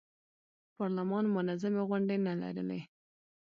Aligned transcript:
پارلمان 0.77 1.25
منظمې 1.35 1.81
غونډې 1.89 2.17
نه 2.25 2.33
لرلې. 2.41 2.81